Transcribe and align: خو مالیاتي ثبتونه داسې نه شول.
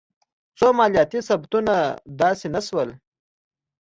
خو 0.57 0.67
مالیاتي 0.77 1.19
ثبتونه 1.29 1.75
داسې 2.19 2.47
نه 2.55 2.61
شول. 2.67 2.89